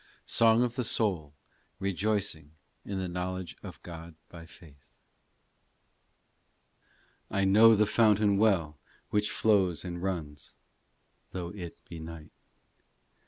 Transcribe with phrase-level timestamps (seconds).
[0.25, 1.35] SONG OF THE SOUL
[1.77, 2.53] REJOICING
[2.83, 4.85] IN THE KNOWLEDGE OF GOD BY FAITH
[7.29, 8.79] I KNOW the fountain well
[9.11, 10.55] which flows and runs,
[11.33, 12.31] Though it be night.